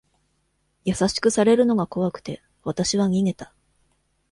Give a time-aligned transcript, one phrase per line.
[0.83, 3.53] 優しくされるのが怖くて、わたしは逃げた。